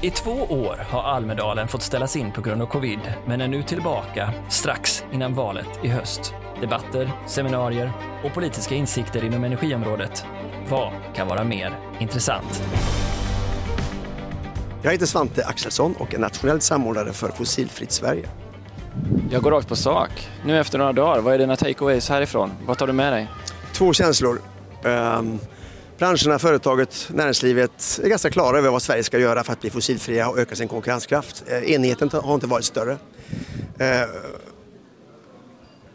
I 0.00 0.10
två 0.10 0.30
år 0.30 0.86
har 0.90 1.02
Almedalen 1.02 1.68
fått 1.68 1.82
ställas 1.82 2.16
in 2.16 2.32
på 2.32 2.40
grund 2.40 2.62
av 2.62 2.66
covid, 2.66 3.00
men 3.26 3.40
är 3.40 3.48
nu 3.48 3.62
tillbaka 3.62 4.32
strax 4.48 5.04
innan 5.12 5.34
valet 5.34 5.68
i 5.82 5.88
höst. 5.88 6.34
Debatter, 6.60 7.12
seminarier 7.26 7.92
och 8.24 8.34
politiska 8.34 8.74
insikter 8.74 9.24
inom 9.24 9.44
energiområdet. 9.44 10.24
Vad 10.68 10.92
kan 11.14 11.28
vara 11.28 11.44
mer 11.44 11.78
intressant? 11.98 12.62
Jag 14.82 14.92
heter 14.92 15.06
Svante 15.06 15.44
Axelsson 15.44 15.94
och 15.98 16.14
är 16.14 16.18
nationell 16.18 16.60
samordnare 16.60 17.12
för 17.12 17.28
Fossilfritt 17.28 17.92
Sverige. 17.92 18.28
Jag 19.30 19.42
går 19.42 19.50
rakt 19.50 19.68
på 19.68 19.76
sak. 19.76 20.28
Nu 20.46 20.60
efter 20.60 20.78
några 20.78 20.92
dagar, 20.92 21.20
vad 21.20 21.34
är 21.34 21.38
dina 21.38 21.56
takeaways 21.56 22.08
härifrån? 22.08 22.50
Vad 22.66 22.78
tar 22.78 22.86
du 22.86 22.92
med 22.92 23.12
dig? 23.12 23.28
Två 23.72 23.92
känslor. 23.92 24.40
Um, 24.82 25.38
branscherna, 25.98 26.38
företaget, 26.38 27.08
näringslivet 27.14 28.00
är 28.02 28.08
ganska 28.08 28.30
klara 28.30 28.58
över 28.58 28.70
vad 28.70 28.82
Sverige 28.82 29.04
ska 29.04 29.18
göra 29.18 29.44
för 29.44 29.52
att 29.52 29.60
bli 29.60 29.70
fossilfria 29.70 30.28
och 30.28 30.38
öka 30.38 30.56
sin 30.56 30.68
konkurrenskraft. 30.68 31.44
Eh, 31.46 31.72
Enigheten 31.72 32.10
har 32.12 32.34
inte 32.34 32.46
varit 32.46 32.64
större. 32.64 32.98
Eh, 33.78 34.08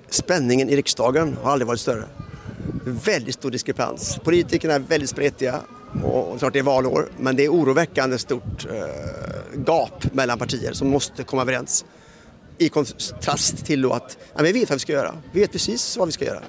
spänningen 0.10 0.70
i 0.70 0.76
riksdagen 0.76 1.38
har 1.44 1.52
aldrig 1.52 1.68
varit 1.68 1.80
större. 1.80 2.04
Väldigt 2.86 3.36
stor 3.36 3.52
diskrepans. 3.52 4.20
Politikerna 4.24 4.74
är 4.74 4.80
väldigt 4.80 5.10
spretiga 5.10 5.60
och 6.04 6.40
klart 6.40 6.54
det 6.54 6.60
är 6.60 6.64
valår, 6.64 7.12
men 7.20 7.36
det 7.36 7.46
är 7.46 7.50
oroväckande 7.50 8.18
stort 8.18 8.68
eh, 8.72 9.64
gap 9.66 10.14
mellan 10.14 10.40
partier 10.40 10.74
som 10.74 10.90
måste 10.90 11.24
komma 11.24 11.42
överens 11.42 11.86
i 12.58 12.70
kontrast 12.70 13.66
till 13.66 13.82
då 13.82 13.94
att 13.94 14.18
ja, 14.36 14.44
vi 14.44 14.52
vet 14.52 14.70
vad 14.70 14.76
vi 14.76 14.80
ska 14.80 14.94
göra. 14.94 15.16
Vi 15.32 15.40
vet 15.40 15.52
precis 15.52 15.98
vad 15.98 16.08
vi 16.08 16.12
ska 16.12 16.26
göra. 16.26 16.42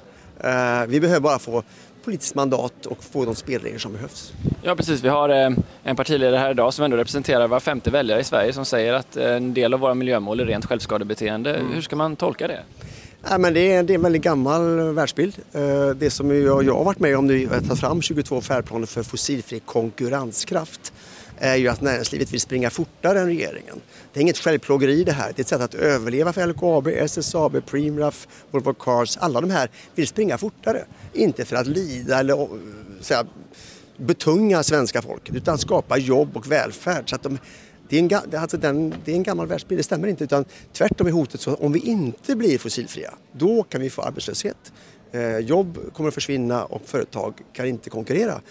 Vi 0.85 0.99
behöver 0.99 1.19
bara 1.19 1.39
få 1.39 1.63
politiskt 2.03 2.35
mandat 2.35 2.85
och 2.85 3.03
få 3.03 3.25
de 3.25 3.35
spelregler 3.35 3.79
som 3.79 3.93
behövs. 3.93 4.33
Ja 4.63 4.75
precis, 4.75 5.03
vi 5.03 5.09
har 5.09 5.29
eh, 5.29 5.49
en 5.83 5.95
partiledare 5.95 6.37
här 6.37 6.51
idag 6.51 6.73
som 6.73 6.85
ändå 6.85 6.97
representerar 6.97 7.47
var 7.47 7.59
femte 7.59 7.91
väljare 7.91 8.19
i 8.19 8.23
Sverige 8.23 8.53
som 8.53 8.65
säger 8.65 8.93
att 8.93 9.17
eh, 9.17 9.35
en 9.35 9.53
del 9.53 9.73
av 9.73 9.79
våra 9.79 9.93
miljömål 9.93 10.39
är 10.39 10.45
rent 10.45 10.65
självskadebeteende. 10.65 11.55
Mm. 11.55 11.73
Hur 11.73 11.81
ska 11.81 11.95
man 11.95 12.15
tolka 12.15 12.47
det? 12.47 12.59
Nej, 13.29 13.39
men 13.39 13.53
det, 13.53 13.71
är, 13.71 13.83
det 13.83 13.93
är 13.93 13.95
en 13.95 14.01
väldigt 14.01 14.21
gammal 14.21 14.79
eh, 14.79 14.85
världsbild. 14.85 15.37
Eh, 15.51 15.89
det 15.89 16.09
som 16.09 16.43
jag, 16.43 16.63
jag 16.63 16.75
har 16.75 16.83
varit 16.83 16.99
med 16.99 17.17
om 17.17 17.27
nu 17.27 17.49
att 17.53 17.67
ta 17.67 17.75
fram 17.75 18.01
22 18.01 18.41
färdplaner 18.41 18.85
för 18.85 19.03
fossilfri 19.03 19.59
konkurrenskraft 19.59 20.93
är 21.37 21.55
ju 21.55 21.67
att 21.67 21.81
näringslivet 21.81 22.33
vill 22.33 22.41
springa 22.41 22.69
fortare 22.69 23.19
än 23.19 23.25
regeringen. 23.25 23.81
Det 24.13 24.19
är 24.19 24.21
inget 24.21 24.37
självplågeri 24.37 25.03
det 25.03 25.11
här. 25.11 25.31
Det 25.35 25.39
är 25.39 25.41
ett 25.41 25.47
sätt 25.47 25.61
att 25.61 25.73
överleva 25.73 26.33
för 26.33 26.47
LKAB, 26.47 26.87
SSAB, 26.87 27.65
Preemraff, 27.65 28.27
Volvo 28.51 28.73
Cars. 28.73 29.17
Alla 29.17 29.41
de 29.41 29.49
här 29.49 29.69
vill 29.95 30.07
springa 30.07 30.37
fortare. 30.37 30.85
Inte 31.13 31.45
för 31.45 31.55
att 31.55 31.67
lida 31.67 32.19
eller 32.19 32.41
eh, 32.41 32.47
säga, 33.01 33.25
betunga 33.97 34.63
svenska 34.63 35.01
folket 35.01 35.35
utan 35.35 35.57
skapa 35.57 35.97
jobb 35.97 36.37
och 36.37 36.51
välfärd. 36.51 37.09
Så 37.09 37.15
att 37.15 37.23
de, 37.23 37.37
det, 37.91 37.99
är 37.99 38.33
en, 38.33 38.39
alltså 38.39 38.57
den, 38.57 38.93
det 39.05 39.11
är 39.11 39.15
en 39.15 39.23
gammal 39.23 39.47
världsbild, 39.47 39.79
det 39.79 39.83
stämmer 39.83 40.07
inte. 40.07 40.23
Utan 40.23 40.45
tvärtom 40.73 41.07
är 41.07 41.11
hotet 41.11 41.41
så 41.41 41.51
att 41.51 41.59
om 41.59 41.71
vi 41.71 41.79
inte 41.79 42.35
blir 42.35 42.57
fossilfria, 42.57 43.13
då 43.31 43.63
kan 43.63 43.81
vi 43.81 43.89
få 43.89 44.01
arbetslöshet. 44.01 44.73
Eh, 45.11 45.37
jobb 45.37 45.79
kommer 45.93 46.07
att 46.07 46.13
försvinna 46.13 46.65
och 46.65 46.81
företag 46.85 47.33
kan 47.53 47.67
inte 47.67 47.89
konkurrera. 47.89 48.41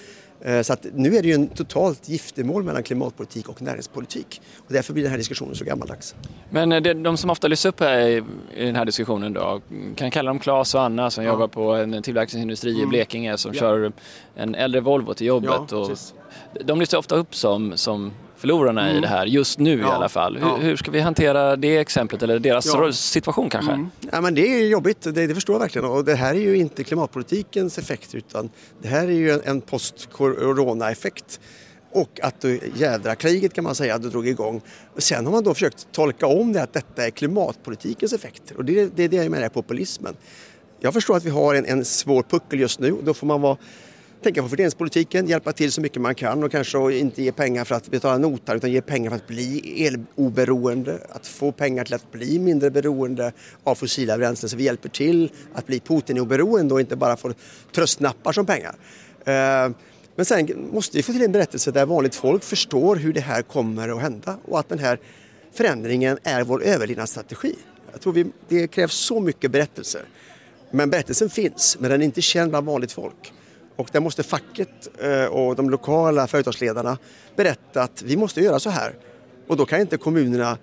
Eh, 0.40 0.62
så 0.62 0.72
att 0.72 0.86
nu 0.94 1.16
är 1.16 1.22
det 1.22 1.28
ju 1.28 1.34
en 1.34 1.48
totalt 1.48 2.08
giftermål 2.08 2.62
mellan 2.62 2.82
klimatpolitik 2.82 3.48
och 3.48 3.62
näringspolitik. 3.62 4.40
Och 4.56 4.72
därför 4.72 4.92
blir 4.92 5.02
den 5.02 5.10
här 5.10 5.18
diskussionen 5.18 5.54
så 5.54 5.64
gammaldags. 5.64 6.14
Men 6.50 6.72
eh, 6.72 6.82
det, 6.82 6.94
de 6.94 7.16
som 7.16 7.30
ofta 7.30 7.48
lyfts 7.48 7.64
upp 7.64 7.80
här 7.80 7.98
i, 7.98 8.22
i 8.56 8.64
den 8.64 8.76
här 8.76 8.84
diskussionen 8.84 9.32
då, 9.32 9.60
kan 9.96 10.10
kalla 10.10 10.30
dem 10.30 10.38
Claes 10.38 10.74
och 10.74 10.82
Anna 10.82 11.10
som 11.10 11.24
ja. 11.24 11.30
jobbar 11.30 11.48
på 11.48 11.72
en 11.72 12.02
tillverkningsindustri 12.02 12.70
mm. 12.70 12.82
i 12.82 12.86
Blekinge 12.86 13.36
som 13.36 13.52
ja. 13.54 13.60
kör 13.60 13.92
en 14.34 14.54
äldre 14.54 14.80
Volvo 14.80 15.14
till 15.14 15.26
jobbet. 15.26 15.50
Ja, 15.70 15.76
och 15.76 15.98
de 16.64 16.80
lyfts 16.80 16.94
ofta 16.94 17.14
upp 17.14 17.34
som, 17.34 17.76
som 17.76 18.12
förlorarna 18.40 18.84
mm. 18.84 18.96
i 18.96 19.00
det 19.00 19.08
här, 19.08 19.26
just 19.26 19.58
nu 19.58 19.80
ja. 19.80 19.88
i 19.88 19.90
alla 19.90 20.08
fall. 20.08 20.36
Hur, 20.36 20.46
ja. 20.46 20.56
hur, 20.56 20.76
ska 20.76 20.90
vi 20.90 21.00
hantera 21.00 21.56
det 21.56 21.76
exemplet 21.76 22.22
eller 22.22 22.38
deras 22.38 22.66
ja. 22.66 22.92
situation 22.92 23.50
kanske? 23.50 23.72
Mm. 23.72 23.90
Ja, 24.12 24.20
men 24.20 24.34
det 24.34 24.46
är 24.46 24.66
jobbigt, 24.66 25.02
det, 25.02 25.26
det, 25.26 25.34
förstår 25.34 25.54
jag 25.54 25.60
verkligen. 25.60 25.88
Och 25.88 26.04
det 26.04 26.14
här 26.14 26.34
är 26.34 26.40
ju 26.40 26.56
inte 26.56 26.84
klimatpolitikens 26.84 27.78
effekt 27.78 28.14
utan 28.14 28.50
det 28.82 28.88
här 28.88 29.02
är 29.02 29.12
ju 29.12 29.30
en, 29.30 29.40
en 29.44 29.60
post-corona-effekt. 29.60 31.40
Och 31.92 32.20
att 32.22 32.44
jädra 32.74 33.14
kriget 33.14 33.52
kan 33.52 33.64
man 33.64 33.74
säga 33.74 33.94
att 33.94 34.02
drog 34.02 34.28
igång. 34.28 34.60
Sen 34.98 35.24
har 35.24 35.32
man 35.32 35.44
då 35.44 35.54
försökt 35.54 35.92
tolka 35.92 36.26
om 36.26 36.52
det 36.52 36.62
att 36.62 36.72
detta 36.72 37.06
är 37.06 37.10
klimatpolitikens 37.10 38.12
effekter. 38.12 38.56
Och 38.56 38.64
det, 38.64 38.96
det 38.96 39.02
är 39.02 39.08
det 39.08 39.16
jag 39.16 39.30
menar 39.30 39.44
är 39.44 39.48
populismen. 39.48 40.16
Jag 40.80 40.94
förstår 40.94 41.16
att 41.16 41.24
vi 41.24 41.30
har 41.30 41.54
en, 41.54 41.66
en 41.66 41.84
svår 41.84 42.22
puckel 42.22 42.60
just 42.60 42.80
nu 42.80 42.92
och 42.92 43.04
då 43.04 43.14
får 43.14 43.26
man 43.26 43.40
vara 43.40 43.56
tänka 44.22 44.42
på 44.42 44.48
fördelningspolitiken, 44.48 45.26
hjälpa 45.26 45.52
till 45.52 45.72
så 45.72 45.80
mycket 45.80 46.02
man 46.02 46.14
kan 46.14 46.44
och 46.44 46.50
kanske 46.50 46.96
inte 46.96 47.22
ge 47.22 47.32
pengar 47.32 47.64
för 47.64 47.74
att 47.74 47.88
betala 47.88 48.18
notan 48.18 48.56
utan 48.56 48.72
ge 48.72 48.80
pengar 48.80 49.10
för 49.10 49.16
att 49.16 49.26
bli 49.26 49.84
eloberoende, 49.86 50.98
att 51.08 51.26
få 51.26 51.52
pengar 51.52 51.84
till 51.84 51.94
att 51.94 52.12
bli 52.12 52.38
mindre 52.38 52.70
beroende 52.70 53.32
av 53.64 53.74
fossila 53.74 54.18
bränslen 54.18 54.50
så 54.50 54.56
vi 54.56 54.64
hjälper 54.64 54.88
till 54.88 55.32
att 55.54 55.66
bli 55.66 55.80
Putin-oberoende 55.80 56.74
och 56.74 56.80
inte 56.80 56.96
bara 56.96 57.16
få 57.16 57.32
tröstnappar 57.74 58.32
som 58.32 58.46
pengar. 58.46 58.74
Eh, 59.24 59.70
men 60.16 60.24
sen 60.24 60.68
måste 60.72 60.96
vi 60.96 61.02
få 61.02 61.12
till 61.12 61.22
en 61.22 61.32
berättelse 61.32 61.70
där 61.70 61.86
vanligt 61.86 62.14
folk 62.14 62.44
förstår 62.44 62.96
hur 62.96 63.12
det 63.12 63.20
här 63.20 63.42
kommer 63.42 63.88
att 63.88 64.02
hända 64.02 64.38
och 64.44 64.58
att 64.58 64.68
den 64.68 64.78
här 64.78 64.98
förändringen 65.52 66.18
är 66.22 66.42
vår 66.42 66.62
överlevnadsstrategi. 66.62 67.54
Jag 67.92 68.00
tror 68.00 68.12
vi, 68.12 68.26
det 68.48 68.68
krävs 68.68 68.94
så 68.94 69.20
mycket 69.20 69.50
berättelser. 69.50 70.02
Men 70.70 70.90
berättelsen 70.90 71.30
finns, 71.30 71.76
men 71.80 71.90
den 71.90 72.00
är 72.00 72.04
inte 72.04 72.22
känd 72.22 72.50
bland 72.50 72.66
vanligt 72.66 72.92
folk. 72.92 73.32
Och 73.80 73.88
där 73.92 74.00
måste 74.00 74.22
facket 74.22 74.88
eh, 74.98 75.24
och 75.24 75.56
de 75.56 75.70
lokala 75.70 76.26
företagsledarna 76.26 76.98
berätta 77.36 77.82
att 77.82 78.02
vi 78.02 78.16
måste 78.16 78.40
göra 78.40 78.58
så 78.58 78.70
här. 78.70 78.94
Och 79.48 79.56
då 79.56 79.66
kan 79.66 79.80
inte 79.80 79.96
kommunerna 79.96 80.58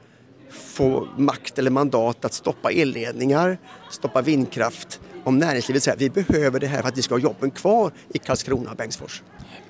få 0.50 1.08
makt 1.18 1.60
eller 1.60 1.72
mandat 1.72 2.26
att 2.26 2.34
stoppa 2.34 2.72
elledningar, 2.72 3.58
stoppa 3.90 4.22
vindkraft 4.22 5.00
om 5.24 5.38
näringslivet 5.38 5.84
säger 5.84 5.96
att 5.96 6.02
vi 6.02 6.10
behöver 6.10 6.60
det 6.60 6.68
här 6.68 6.82
för 6.82 6.90
att 6.90 6.98
vi 6.98 7.02
ska 7.02 7.16
ha 7.16 7.20
jobben 7.20 7.52
kvar 7.52 7.92
i 8.14 8.18
Karlskrona 8.18 8.72
och 8.72 8.78
Bengtsfors. 8.78 9.24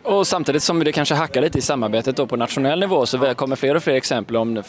Och 0.04 0.28
samtidigt 0.28 0.64
som 0.64 0.80
det 0.80 0.92
kanske 0.92 1.16
hackar 1.16 1.42
lite 1.42 1.58
i 1.58 1.62
samarbetet 1.62 2.16
då 2.16 2.28
på 2.28 2.36
nationell 2.36 2.80
nivå 2.80 3.06
så 3.06 3.36
kommer 3.36 3.56
fler 3.56 3.76
och 3.76 3.84
fler 3.84 3.94
exempel 3.94 4.36
om 4.36 4.64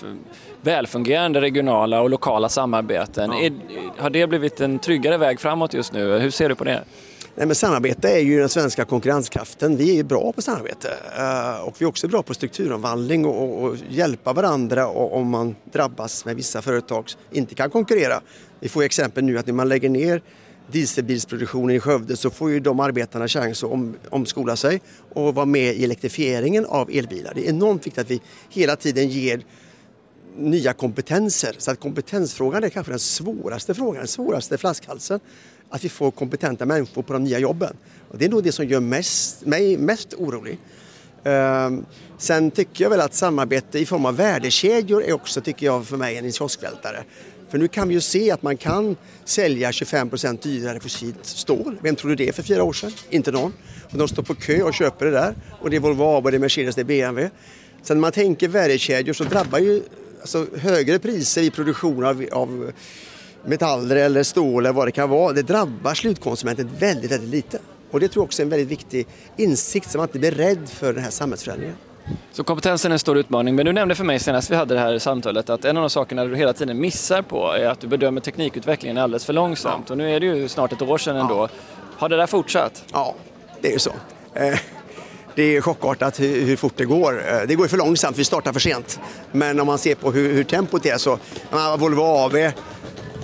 välfungerande 0.61 1.41
regionala 1.41 2.01
och 2.01 2.11
lokala 2.11 2.49
samarbeten. 2.49 3.31
Ja. 3.33 3.41
Är, 3.41 3.53
har 3.99 4.11
det 4.11 4.27
blivit 4.27 4.61
en 4.61 4.79
tryggare 4.79 5.19
väg 5.19 5.41
framåt 5.41 5.75
just 5.75 5.93
nu? 5.93 6.19
Hur 6.19 6.31
ser 6.31 6.49
du 6.49 6.55
på 6.55 6.65
det? 6.65 6.85
Nej, 7.39 7.47
men 7.47 7.55
samarbete 7.55 8.09
är 8.09 8.19
ju 8.19 8.39
den 8.39 8.49
svenska 8.49 8.85
konkurrenskraften. 8.85 9.77
Vi 9.77 9.99
är 9.99 10.05
bra 10.05 10.33
på 10.33 10.43
samarbete 10.43 10.95
eh, 11.19 11.61
och 11.61 11.75
vi 11.79 11.85
är 11.85 11.89
också 11.89 12.09
bra 12.09 12.23
på 12.23 12.35
strukturomvandling 12.35 13.25
och, 13.25 13.65
och, 13.65 13.77
hjälpa 13.89 14.33
varandra 14.33 14.89
och, 14.89 15.17
om 15.17 15.31
man 15.31 15.57
drabbas 15.73 16.25
med 16.25 16.37
vissa 16.37 16.63
företag 16.63 17.11
inte 17.31 17.55
kan 17.55 17.71
konkurrera. 17.71 18.21
Vi 18.61 18.69
får 18.69 18.83
exempel 18.83 19.25
nu 19.25 19.39
att 19.39 19.47
när 19.47 19.55
man 19.55 19.69
lägger 19.69 19.89
ner 19.89 20.23
dieselbilsproduktionen 20.73 21.77
i 21.77 21.81
Skövde 21.81 22.17
så 22.17 22.31
får 22.31 22.51
ju 22.51 22.61
de 22.61 22.81
arbetarna 22.81 23.29
chans 23.29 23.63
att 23.63 23.71
om, 23.71 23.97
omskola 24.11 24.57
sig 24.57 24.81
och 25.15 25.35
vara 25.35 25.47
med 25.47 25.75
i 25.75 25.85
elektrifieringen 25.85 26.67
av 26.67 26.91
elbilar. 26.91 27.33
Det 27.35 27.47
är 27.47 27.51
enormt 27.51 27.87
viktigt 27.87 27.99
att 27.99 28.11
vi 28.11 28.21
hela 28.51 28.77
tiden 28.77 29.09
ger 29.09 29.43
nya 30.39 30.73
kompetenser. 30.73 31.55
Så 31.59 31.71
att 31.71 31.81
kompetensfrågan 31.81 32.65
är 32.65 32.69
kanske 32.69 32.93
den 32.93 32.99
svåraste 32.99 33.75
frågan, 33.75 33.99
den 33.99 34.09
svåraste 34.09 34.59
flaskhalsen 34.59 35.21
att 35.71 35.85
vi 35.85 35.89
får 35.89 36.11
kompetenta 36.11 36.67
människor 36.67 37.03
på 37.03 37.13
de 37.13 37.25
nya 37.25 37.39
jobben. 37.39 37.77
Och 38.11 38.19
det 38.19 38.25
är 38.25 38.29
nog 38.29 38.45
det 38.45 38.53
som 38.53 38.67
gör 38.67 38.81
mest, 38.81 39.47
mig 39.47 39.77
mest 39.77 40.15
orolig. 40.15 40.59
Ehm, 41.25 41.85
sen 42.19 42.51
tycker 42.51 42.85
jag 42.85 42.91
väl 42.91 43.01
att 43.01 43.15
samarbete 43.15 43.79
i 43.79 43.87
form 43.87 44.07
av 44.07 44.17
värdekedjor 44.17 45.05
är 45.05 45.13
också, 45.13 45.41
tycker 45.41 45.67
jag, 45.67 45.87
för 45.87 45.97
mig 45.97 46.17
en 46.17 46.33
kioskvältare. 46.33 47.05
För 47.49 47.59
nu 47.59 47.69
kan 47.69 47.89
vi 47.89 47.95
ju 47.95 48.01
se 48.01 48.31
att 48.31 48.43
man 48.43 48.57
kan 48.57 48.97
sälja 49.25 49.71
25% 49.71 50.43
dyrare 50.43 50.81
fossilt 50.81 51.27
stål. 51.27 51.79
Vem 51.83 51.97
trodde 51.97 52.15
det 52.15 52.33
för 52.33 52.43
fyra 52.43 52.63
år 52.63 52.73
sedan? 52.73 52.93
Inte 53.11 53.33
någon. 53.33 53.53
Och 53.91 53.99
de 53.99 54.09
står 54.09 54.23
på 54.23 54.35
kö 54.35 54.63
och 54.63 54.75
köper 54.75 55.07
det 55.07 55.13
där. 55.13 55.35
Och 55.63 55.71
det 55.71 55.77
är 55.77 55.81
Volvo 55.81 56.03
AB, 56.03 56.31
det 56.31 56.37
är 56.37 56.39
Mercedes, 56.39 56.75
det 56.75 56.81
är 56.81 56.85
BMW. 56.85 57.31
Sen 57.83 57.97
när 57.97 58.01
man 58.01 58.13
tänker 58.13 58.49
värdekedjor 58.49 59.13
så 59.13 59.25
drabbar 59.25 59.59
ju 59.59 59.83
alltså, 60.21 60.47
högre 60.59 60.99
priser 60.99 61.43
i 61.43 61.51
produktion 61.51 62.05
av, 62.05 62.27
av 62.33 62.73
metaller 63.45 63.97
eller 63.97 64.23
stål 64.23 64.67
eller 64.67 64.73
vad 64.73 64.87
det 64.87 64.93
kan 64.93 65.11
vara, 65.11 65.33
det 65.33 65.43
drabbar 65.43 65.95
slutkonsumenten 65.95 66.71
väldigt, 66.79 67.13
väldigt 67.13 67.31
lite. 67.31 67.59
Och 67.91 68.01
det 68.01 68.09
tror 68.09 68.23
jag 68.23 68.27
också 68.27 68.43
är 68.43 68.45
en 68.45 68.51
väldigt 68.51 68.69
viktig 68.69 69.07
insikt 69.37 69.91
så 69.91 69.99
man 69.99 70.09
inte 70.09 70.19
blir 70.19 70.31
rädd 70.31 70.69
för 70.69 70.93
den 70.93 71.03
här 71.03 71.11
samhällsförändringen. 71.11 71.77
Så 72.33 72.45
kompetensen 72.45 72.93
är 72.93 72.95
en 72.95 72.99
stor 72.99 73.19
utmaning, 73.19 73.55
men 73.55 73.67
du 73.67 73.73
nämnde 73.73 73.95
för 73.95 74.05
mig 74.05 74.19
senast 74.19 74.51
vi 74.51 74.57
hade 74.57 74.75
det 74.75 74.81
här 74.81 74.99
samtalet 74.99 75.51
att 75.51 75.65
en 75.65 75.77
av 75.77 75.81
de 75.81 75.91
sakerna 75.91 76.25
du 76.25 76.37
hela 76.37 76.53
tiden 76.53 76.81
missar 76.81 77.23
på 77.23 77.53
är 77.53 77.67
att 77.67 77.81
du 77.81 77.87
bedömer 77.87 78.21
teknikutvecklingen 78.21 78.99
alldeles 78.99 79.25
för 79.25 79.33
långsamt. 79.33 79.85
Ja. 79.89 79.93
Och 79.93 79.99
nu 79.99 80.15
är 80.15 80.21
det 80.21 80.27
ju 80.27 80.49
snart 80.49 80.73
ett 80.73 80.83
år 80.83 80.99
sedan 80.99 81.17
ändå. 81.17 81.35
Ja. 81.35 81.49
Har 81.97 82.09
det 82.09 82.17
där 82.17 82.27
fortsatt? 82.27 82.85
Ja, 82.93 83.15
det 83.61 83.69
är 83.69 83.73
ju 83.73 83.79
så. 83.79 83.93
Det 85.39 85.57
är 85.57 85.61
chockartat 85.61 86.21
hur, 86.21 86.57
fort 86.57 86.73
det 86.77 86.85
går. 86.85 87.25
Eh, 87.29 87.43
det 87.49 87.55
går 87.55 87.69
för 87.69 87.77
långsamt, 87.77 88.19
vi 88.19 88.25
startar 88.25 88.53
för 88.53 88.61
sent. 88.61 89.01
Men 89.33 89.61
om 89.61 89.67
man 89.67 89.79
ser 89.79 89.95
på 89.95 90.13
hur, 90.13 90.33
hur 90.33 90.45
tempot 90.45 90.87
är 90.87 90.99
så, 90.99 91.19
Volvo 91.79 92.03
AB 92.03 92.53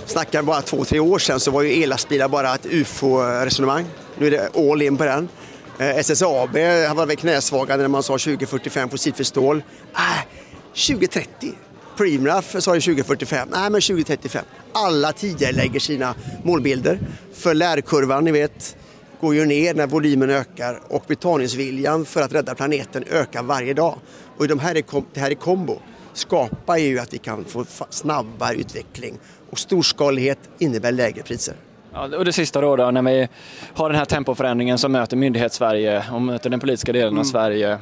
Snackar 0.05 0.41
bara 0.41 0.61
två, 0.61 0.85
tre 0.85 0.99
år 0.99 1.19
sedan 1.19 1.39
så 1.39 1.51
var 1.51 1.61
ju 1.61 1.83
ellastbilar 1.83 2.27
bara 2.27 2.55
ett 2.55 2.65
ufo-resonemang. 2.65 3.85
Nu 4.17 4.27
är 4.27 4.31
det 4.31 4.71
all 4.71 4.81
in 4.81 4.97
på 4.97 5.05
den. 5.05 5.29
Eh, 5.79 5.97
SSAB 5.97 6.53
var 6.95 7.05
väl 7.05 7.17
knäsvaga 7.17 7.77
när 7.77 7.87
man 7.87 8.03
sa 8.03 8.13
2045 8.13 8.89
fossilfritt 8.89 9.27
stål. 9.27 9.63
Ah, 9.93 9.99
äh, 9.99 10.87
2030. 10.87 11.53
Preemraff 11.97 12.55
sa 12.59 12.75
ju 12.75 12.81
2045, 12.81 13.47
nej 13.51 13.69
men 13.69 13.81
2035. 13.81 14.45
Alla 14.73 15.11
tidigare 15.11 15.79
sina 15.79 16.15
målbilder. 16.43 16.99
För 17.33 17.53
lärkurvan, 17.53 18.23
ni 18.23 18.31
vet, 18.31 18.75
går 19.21 19.35
ju 19.35 19.45
ner 19.45 19.73
när 19.73 19.87
volymen 19.87 20.29
ökar 20.29 20.79
och 20.87 21.03
betalningsviljan 21.07 22.05
för 22.05 22.21
att 22.21 22.33
rädda 22.33 22.55
planeten 22.55 23.03
ökar 23.11 23.43
varje 23.43 23.73
dag. 23.73 23.95
Och 24.37 24.47
de 24.47 24.59
här, 24.59 24.83
det 25.13 25.19
här 25.19 25.31
i 25.31 25.35
kombo 25.35 25.79
skapar 26.13 26.77
ju 26.77 26.99
att 26.99 27.13
vi 27.13 27.17
kan 27.17 27.45
få 27.45 27.65
snabbare 27.89 28.55
utveckling 28.55 29.19
och 29.49 29.59
storskalighet 29.59 30.39
innebär 30.59 30.91
lägre 30.91 31.23
priser. 31.23 31.55
Ja, 31.93 32.17
och 32.17 32.25
det 32.25 32.33
sista 32.33 32.61
då, 32.61 32.75
då, 32.75 32.91
när 32.91 33.01
vi 33.01 33.27
har 33.73 33.89
den 33.89 33.97
här 33.97 34.05
tempoförändringen 34.05 34.77
som 34.77 34.91
möter 34.91 35.17
myndighets-Sverige 35.17 36.03
och 36.13 36.21
möter 36.21 36.49
den 36.49 36.59
politiska 36.59 36.91
delen 36.93 37.07
mm. 37.07 37.19
av 37.19 37.23
Sverige. 37.23 37.77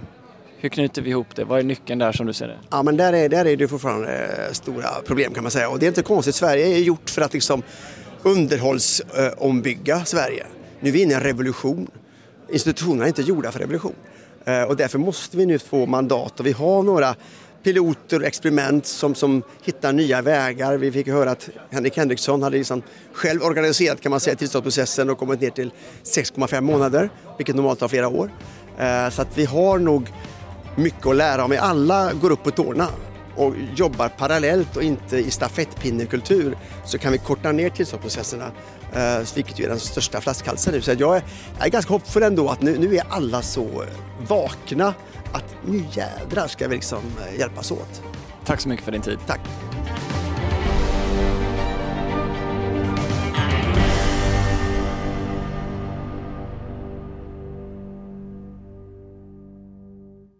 Hur 0.57 0.69
knyter 0.69 1.01
vi 1.01 1.09
ihop 1.09 1.35
det? 1.35 1.43
Vad 1.43 1.59
är 1.59 1.63
nyckeln 1.63 1.99
där 1.99 2.11
som 2.11 2.25
du 2.25 2.33
ser 2.33 2.47
det? 2.47 2.57
Ja, 2.69 2.83
men 2.83 2.97
där 2.97 3.13
är, 3.13 3.29
där 3.29 3.45
är 3.45 3.57
det 3.57 3.67
fortfarande 3.67 4.13
eh, 4.13 4.53
stora 4.53 4.87
problem 5.05 5.33
kan 5.33 5.43
man 5.43 5.51
säga. 5.51 5.69
Och 5.69 5.79
det 5.79 5.85
är 5.85 5.87
inte 5.87 6.01
konstigt. 6.01 6.35
Sverige 6.35 6.65
är 6.65 6.79
gjort 6.79 7.09
för 7.09 7.21
att 7.21 7.33
liksom 7.33 7.63
underhållsombygga 8.23 10.05
Sverige. 10.05 10.45
Nu 10.83 10.89
är 10.89 10.93
vi 10.93 11.01
inne 11.01 11.13
i 11.13 11.15
en 11.15 11.23
revolution. 11.23 11.87
Institutionerna 12.49 13.03
är 13.03 13.07
inte 13.07 13.21
gjorda 13.21 13.51
för 13.51 13.59
revolution. 13.59 13.93
Eh, 14.45 14.63
och 14.63 14.75
därför 14.75 14.99
måste 14.99 15.37
vi 15.37 15.45
nu 15.45 15.59
få 15.59 15.85
mandat 15.85 16.39
och 16.39 16.45
vi 16.45 16.51
har 16.51 16.83
några 16.83 17.15
piloter 17.63 18.19
och 18.19 18.25
experiment 18.25 18.85
som, 18.85 19.15
som 19.15 19.43
hittar 19.63 19.93
nya 19.93 20.21
vägar. 20.21 20.77
Vi 20.77 20.91
fick 20.91 21.07
höra 21.07 21.31
att 21.31 21.49
Henrik 21.69 21.97
Henriksson 21.97 22.43
hade 22.43 22.57
liksom 22.57 22.81
själv 23.13 23.43
organiserat 23.43 24.01
kan 24.01 24.09
man 24.09 24.19
säga 24.19 24.35
tillståndsprocessen 24.35 25.09
och 25.09 25.17
kommit 25.17 25.41
ner 25.41 25.49
till 25.49 25.71
6,5 26.03 26.61
månader, 26.61 27.09
vilket 27.37 27.55
normalt 27.55 27.79
tar 27.79 27.87
flera 27.87 28.07
år. 28.07 28.31
Eh, 28.77 29.09
så 29.09 29.21
att 29.21 29.37
vi 29.37 29.45
har 29.45 29.79
nog 29.79 30.11
mycket 30.75 31.07
att 31.07 31.15
lära 31.15 31.43
om. 31.43 31.51
vi 31.51 31.57
Alla 31.57 32.13
går 32.13 32.31
upp 32.31 32.43
på 32.43 32.51
tårna 32.51 32.87
och 33.35 33.53
jobbar 33.75 34.09
parallellt 34.09 34.77
och 34.77 34.83
inte 34.83 35.17
i 35.17 35.31
stafettpinnekultur 35.31 36.57
så 36.85 36.97
kan 36.97 37.11
vi 37.11 37.17
korta 37.17 37.51
ner 37.51 37.69
tillståndsprocesserna, 37.69 38.51
eh, 38.93 39.27
vilket 39.35 39.59
ju 39.59 39.65
är 39.65 39.69
den 39.69 39.79
största 39.79 40.21
flaskhalsen 40.21 40.73
nu. 40.73 40.81
Så 40.81 40.91
jag 40.91 41.17
är, 41.17 41.23
jag 41.57 41.65
är 41.65 41.71
ganska 41.71 41.93
hoppfull 41.93 42.23
ändå 42.23 42.49
att 42.49 42.61
nu, 42.61 42.77
nu 42.77 42.95
är 42.95 43.03
alla 43.09 43.41
så 43.41 43.85
vakna 44.27 44.93
att 45.33 45.55
nu 45.65 45.83
jädrar 45.91 46.47
ska 46.47 46.67
vi 46.67 46.75
liksom 46.75 47.01
eh, 47.27 47.39
hjälpas 47.39 47.71
åt. 47.71 48.01
Tack 48.45 48.61
så 48.61 48.69
mycket 48.69 48.85
för 48.85 48.91
din 48.91 49.01
tid. 49.01 49.17
Tack. 49.27 49.41